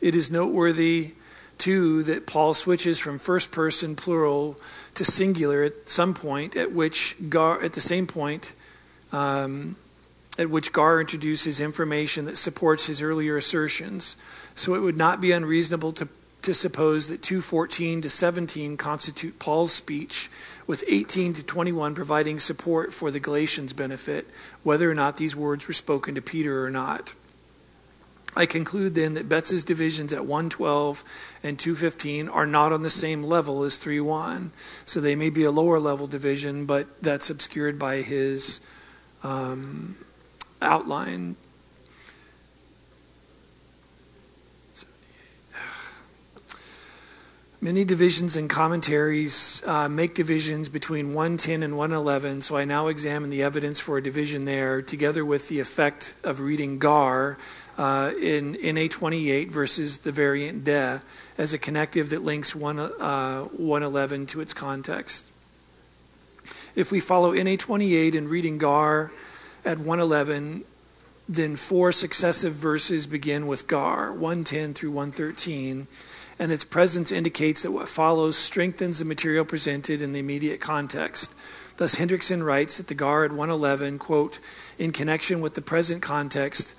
[0.00, 1.14] It is noteworthy,
[1.58, 4.56] too, that Paul switches from first person plural
[4.94, 8.54] to singular at some point, at which, at the same point,
[9.12, 9.76] um,
[10.38, 14.16] at which Gar introduces information that supports his earlier assertions.
[14.54, 16.08] So it would not be unreasonable to,
[16.42, 20.30] to suppose that 214 to 17 constitute Paul's speech,
[20.66, 24.30] with 18 to 21 providing support for the Galatians' benefit,
[24.62, 27.14] whether or not these words were spoken to Peter or not.
[28.34, 33.22] I conclude then that Betz's divisions at 112 and 215 are not on the same
[33.22, 34.52] level as 31.
[34.86, 38.62] So they may be a lower level division, but that's obscured by his
[39.22, 39.96] um,
[40.62, 41.36] outline.
[47.64, 53.30] Many divisions and commentaries uh, make divisions between 110 and 111, so I now examine
[53.30, 57.38] the evidence for a division there, together with the effect of reading Gar
[57.78, 61.02] uh, in NA28 versus the variant De
[61.38, 65.30] as a connective that links one, uh, 111 to its context.
[66.74, 69.12] If we follow NA28 and reading Gar
[69.64, 70.64] at 111,
[71.28, 75.86] then four successive verses begin with Gar, 110 through 113,
[76.38, 81.38] and its presence indicates that what follows strengthens the material presented in the immediate context.
[81.76, 84.38] Thus, Hendriksen writes that the Gar at 111, quote,
[84.78, 86.76] in connection with the present context,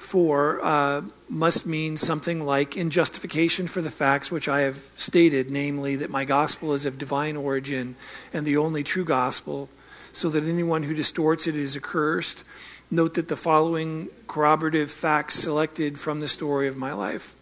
[0.00, 5.50] for uh, must mean something like in justification for the facts which I have stated,
[5.50, 7.96] namely that my gospel is of divine origin
[8.32, 9.68] and the only true gospel,
[10.12, 12.44] so that anyone who distorts it is accursed.
[12.90, 17.36] Note that the following corroborative facts selected from the story of my life.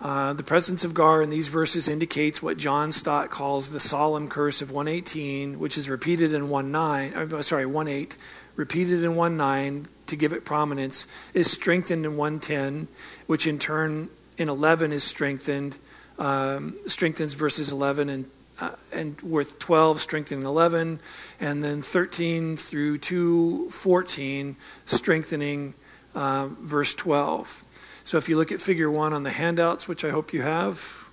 [0.00, 4.28] Uh, the presence of Gar in these verses indicates what John Stott calls the solemn
[4.28, 7.32] curse of 118, which is repeated in 1:9.
[7.32, 8.16] Uh, sorry, 1:8,
[8.54, 12.86] repeated in 1:9 to give it prominence, is strengthened in 110,
[13.26, 15.78] which in turn in 11 is strengthened,
[16.16, 18.26] um, strengthens verses 11 and
[18.60, 20.98] uh, and worth 12 strengthening 11
[21.40, 24.56] and then 13 through 2 14
[24.86, 25.74] strengthening
[26.14, 27.64] uh, verse 12
[28.04, 31.08] so if you look at figure 1 on the handouts which i hope you have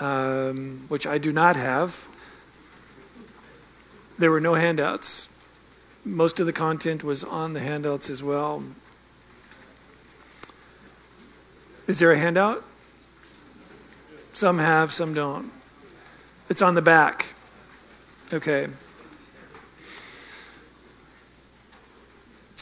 [0.00, 2.08] um, which i do not have
[4.20, 5.30] there were no handouts.
[6.04, 8.62] Most of the content was on the handouts as well.
[11.88, 12.62] Is there a handout
[14.32, 15.50] some have, some don't.
[16.48, 17.32] It's on the back.
[18.32, 18.68] Okay.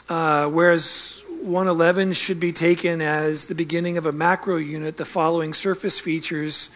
[0.09, 5.53] Uh, whereas 111 should be taken as the beginning of a macro unit, the following
[5.53, 6.69] surface features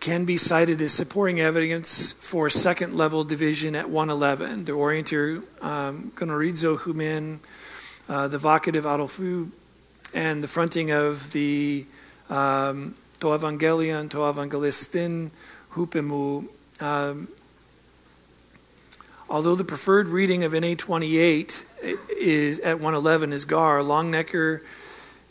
[0.00, 4.64] can be cited as supporting evidence for second level division at 111.
[4.64, 7.38] The orienter um, gnorizo humin,
[8.08, 9.50] uh, the vocative adolfu,
[10.12, 11.86] and the fronting of the
[12.28, 15.30] um, to evangelion, to evangelistin,
[15.72, 16.46] hupemu.
[16.80, 17.28] Um,
[19.28, 21.64] although the preferred reading of NA28
[22.18, 24.60] is at 111 is Gar, Longenecker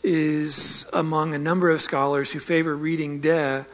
[0.02, 3.66] is among a number of scholars who favor reading De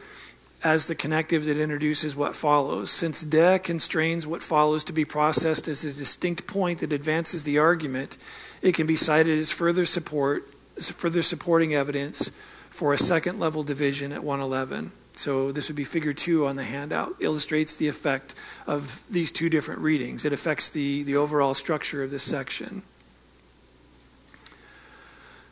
[0.63, 2.91] as the connective that introduces what follows.
[2.91, 7.57] Since De constrains what follows to be processed as a distinct point that advances the
[7.57, 8.17] argument,
[8.61, 10.49] it can be cited as further support,
[10.79, 12.31] further supporting evidence
[12.71, 14.91] for a second level division at 111.
[15.13, 18.33] So this would be figure two on the handout, illustrates the effect
[18.65, 20.25] of these two different readings.
[20.25, 22.81] It affects the, the overall structure of this section.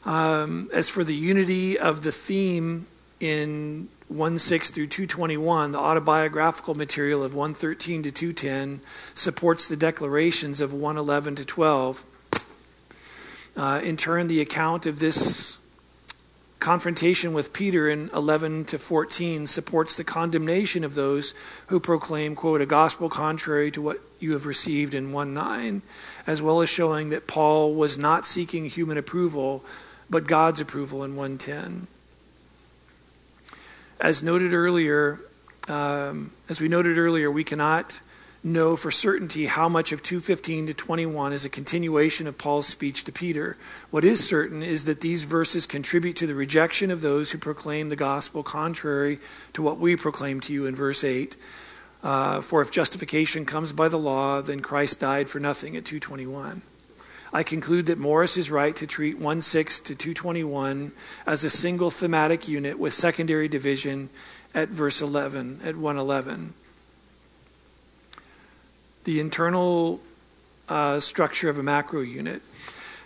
[0.06, 2.88] Um, as for the unity of the theme
[3.20, 8.80] in 1:6 through 221, the autobiographical material of 113 to 210
[9.14, 12.04] supports the declarations of 111 to 12.
[13.58, 15.60] Uh, in turn, the account of this
[16.60, 21.34] confrontation with Peter in 11 to 14 supports the condemnation of those
[21.68, 25.82] who proclaim, quote, a gospel contrary to what you have received in 1 9,
[26.28, 29.64] as well as showing that Paul was not seeking human approval,
[30.10, 31.88] but God's approval in 110.
[34.02, 35.20] As noted earlier,
[35.70, 38.02] um, as we noted earlier, we cannot
[38.44, 43.04] know for certainty how much of 215 to 21 is a continuation of Paul's speech
[43.04, 43.58] to Peter.
[43.92, 47.90] What is certain is that these verses contribute to the rejection of those who proclaim
[47.90, 49.20] the gospel contrary
[49.54, 51.36] to what we proclaim to you in verse 8.
[52.02, 56.62] Uh, for if justification comes by the law, then Christ died for nothing at 221.
[57.32, 60.94] I conclude that Morris is right to treat 1.6 to 221
[61.28, 64.10] as a single thematic unit with secondary division
[64.56, 66.54] at verse 11, at 111.
[69.04, 70.02] The internal
[70.68, 72.42] uh, structure of a macro unit.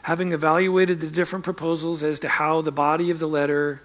[0.03, 3.81] Having evaluated the different proposals as to how the body of the letter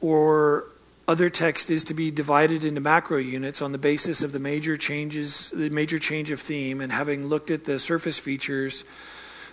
[0.00, 0.64] or
[1.08, 4.76] other text is to be divided into macro units on the basis of the major
[4.76, 8.84] changes, the major change of theme, and having looked at the surface features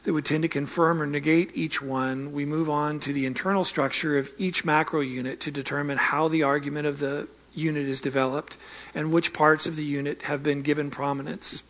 [0.03, 3.63] that would tend to confirm or negate each one, we move on to the internal
[3.63, 8.57] structure of each macro unit to determine how the argument of the unit is developed
[8.93, 11.63] and which parts of the unit have been given prominence.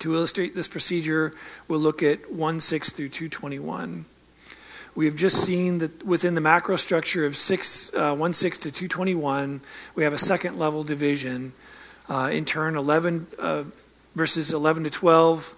[0.00, 1.32] To illustrate this procedure,
[1.68, 4.04] we'll look at 1 6 through 221.
[4.94, 8.70] We have just seen that within the macro structure of six, uh, 1 6 to
[8.70, 9.60] 221,
[9.94, 11.52] we have a second level division.
[12.08, 13.64] Uh, in turn, 11 uh,
[14.14, 15.54] verses 11 to 12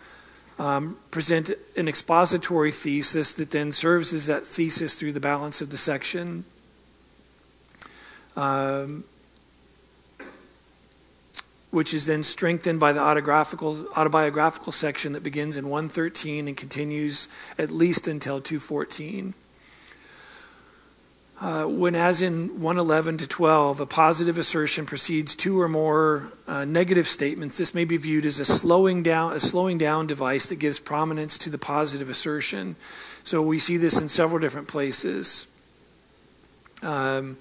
[0.59, 5.71] um, present an expository thesis that then serves as that thesis through the balance of
[5.71, 6.45] the section.
[8.37, 9.05] Um,
[11.77, 17.29] which is then strengthened by the autobiographical, autobiographical section that begins in 113 and continues
[17.59, 19.35] at least until 214.
[21.39, 26.65] Uh, when, as in 111 to 12, a positive assertion precedes two or more uh,
[26.65, 30.57] negative statements, this may be viewed as a slowing down, a slowing down device that
[30.57, 32.75] gives prominence to the positive assertion.
[33.23, 35.47] So we see this in several different places.
[36.83, 37.37] Um,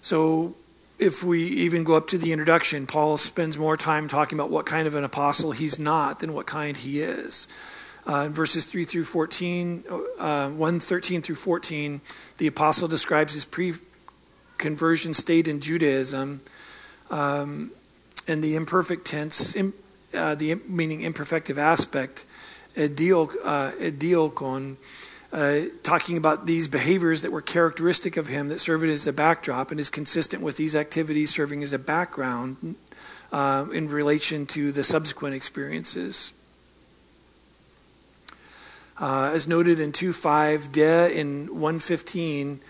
[0.00, 0.54] so
[0.98, 4.66] if we even go up to the introduction, Paul spends more time talking about what
[4.66, 7.48] kind of an apostle he's not than what kind he is.
[8.06, 9.84] Uh, in verses 3 through 14,
[10.18, 12.00] uh, 1 13 through 14,
[12.38, 13.72] the apostle describes his pre
[14.58, 16.40] conversion state in Judaism
[17.10, 17.72] um,
[18.28, 22.24] and the imperfect tense, uh, the meaning imperfective aspect,
[22.76, 24.76] ediokon.
[25.34, 29.72] Uh, talking about these behaviors that were characteristic of him that served as a backdrop
[29.72, 32.76] and is consistent with these activities serving as a background
[33.32, 36.32] uh, in relation to the subsequent experiences.
[39.00, 42.60] Uh, as noted in 2.5, De in 115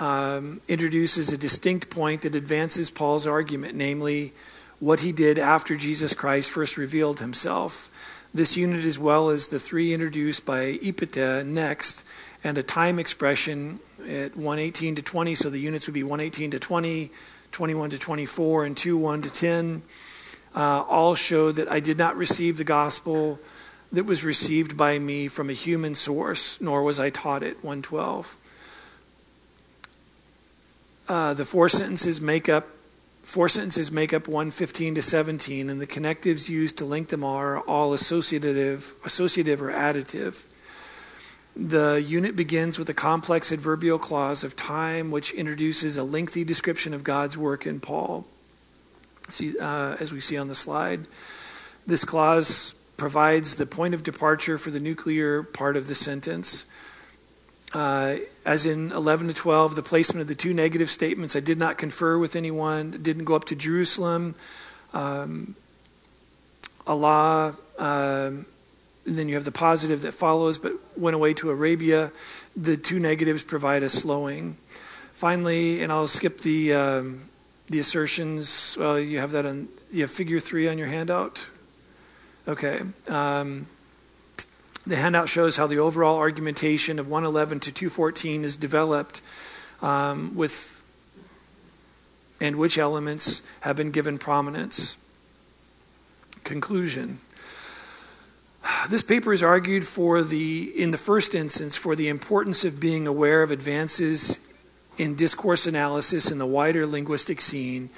[0.00, 4.32] um, introduces a distinct point that advances Paul's argument, namely
[4.80, 8.15] what he did after Jesus Christ first revealed himself.
[8.36, 12.06] This unit, as well as the three introduced by Ipita next,
[12.44, 16.58] and a time expression at 118 to 20, so the units would be 118 to
[16.58, 17.10] 20,
[17.50, 19.82] 21 to 24, and 2 1 to 10,
[20.54, 23.38] uh, all show that I did not receive the gospel
[23.90, 27.64] that was received by me from a human source, nor was I taught it.
[27.64, 28.36] 112.
[31.08, 32.66] Uh, the four sentences make up
[33.26, 37.58] Four sentences make up 115 to 17, and the connectives used to link them are
[37.58, 40.46] all associative, associative or additive.
[41.56, 46.94] The unit begins with a complex adverbial clause of time, which introduces a lengthy description
[46.94, 48.24] of God's work in Paul,
[49.28, 51.08] see, uh, as we see on the slide.
[51.84, 56.66] This clause provides the point of departure for the nuclear part of the sentence.
[57.76, 58.16] Uh,
[58.46, 61.76] as in 11 to 12, the placement of the two negative statements I did not
[61.76, 64.34] confer with anyone, didn't go up to Jerusalem,
[64.94, 65.56] um,
[66.86, 68.46] Alla, um,
[69.04, 72.12] and then you have the positive that follows, but went away to Arabia.
[72.56, 74.54] The two negatives provide a slowing.
[75.12, 77.20] Finally, and I'll skip the um,
[77.68, 78.78] the assertions.
[78.80, 81.46] Well, you have that on you have figure three on your handout.
[82.48, 82.80] Okay.
[83.06, 83.66] Um,
[84.86, 89.20] the handout shows how the overall argumentation of 111 to 214 is developed
[89.82, 90.76] um, with
[92.40, 94.98] and which elements have been given prominence.
[96.44, 97.18] Conclusion.
[98.90, 103.06] This paper is argued for the, in the first instance, for the importance of being
[103.06, 104.38] aware of advances
[104.98, 107.90] in discourse analysis in the wider linguistic scene,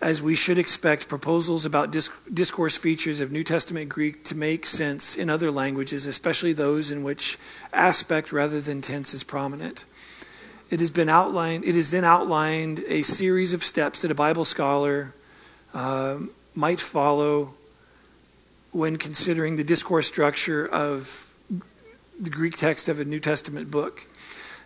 [0.00, 5.16] as we should expect proposals about discourse features of New Testament Greek to make sense
[5.16, 7.36] in other languages, especially those in which
[7.72, 9.84] aspect rather than tense is prominent.
[10.70, 11.64] It has been outlined.
[11.64, 15.14] It is then outlined a series of steps that a Bible scholar
[15.74, 16.18] uh,
[16.54, 17.54] might follow
[18.70, 21.34] when considering the discourse structure of
[22.20, 24.06] the Greek text of a New Testament book.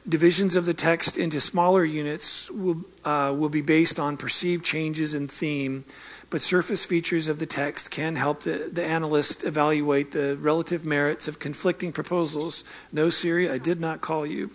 [0.08, 5.14] Divisions of the text into smaller units will, uh, will be based on perceived changes
[5.14, 5.84] in theme,
[6.28, 11.28] but surface features of the text can help the, the analyst evaluate the relative merits
[11.28, 12.64] of conflicting proposals.
[12.92, 14.50] No, Siri, I did not call you.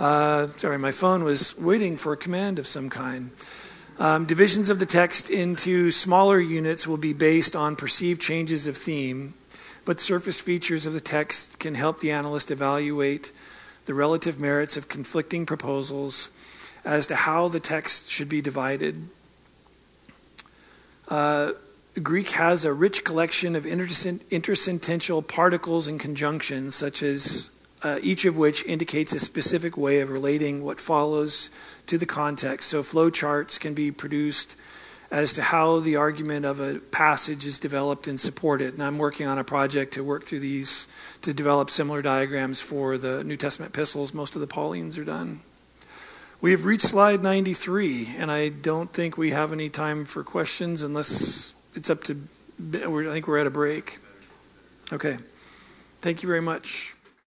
[0.00, 3.30] Uh, sorry, my phone was waiting for a command of some kind.
[4.00, 8.76] Um, divisions of the text into smaller units will be based on perceived changes of
[8.76, 9.34] theme,
[9.84, 13.30] but surface features of the text can help the analyst evaluate
[13.88, 16.28] the relative merits of conflicting proposals
[16.84, 19.08] as to how the text should be divided.
[21.08, 21.52] Uh,
[22.02, 27.50] Greek has a rich collection of intersentential particles and conjunctions, such as
[27.82, 31.50] uh, each of which indicates a specific way of relating what follows
[31.86, 32.68] to the context.
[32.68, 34.54] So, flow charts can be produced
[35.10, 38.74] as to how the argument of a passage is developed and supported.
[38.74, 40.86] And I'm working on a project to work through these
[41.22, 44.12] to develop similar diagrams for the New Testament epistles.
[44.12, 45.40] Most of the Paulines are done.
[46.40, 50.82] We have reached slide 93, and I don't think we have any time for questions
[50.82, 52.16] unless it's up to,
[52.60, 53.98] I think we're at a break.
[54.92, 55.16] Okay.
[56.00, 56.94] Thank you very much.